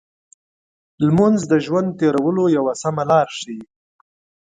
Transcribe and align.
لمونځ 1.05 1.39
د 1.51 1.53
ژوند 1.65 1.89
تېرولو 1.99 2.43
یو 2.57 2.65
سمه 2.81 3.03
لار 3.11 3.27
ښيي. 3.39 3.61